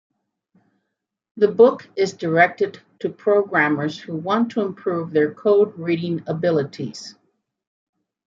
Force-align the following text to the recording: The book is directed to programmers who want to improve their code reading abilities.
The 1.37 1.49
book 1.49 1.87
is 1.95 2.13
directed 2.13 2.81
to 3.01 3.09
programmers 3.09 3.99
who 3.99 4.15
want 4.15 4.49
to 4.53 4.61
improve 4.61 5.11
their 5.11 5.31
code 5.31 5.77
reading 5.77 6.23
abilities. 6.25 7.13